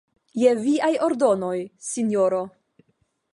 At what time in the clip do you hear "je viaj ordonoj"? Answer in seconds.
0.43-1.53